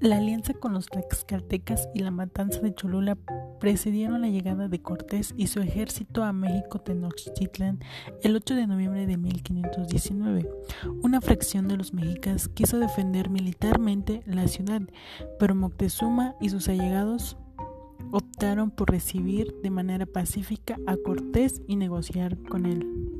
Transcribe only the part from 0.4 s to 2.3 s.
con los tlaxcaltecas y la